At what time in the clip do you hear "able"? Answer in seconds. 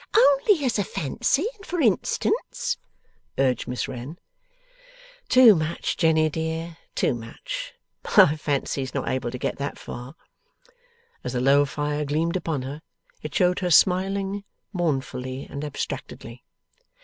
9.07-9.29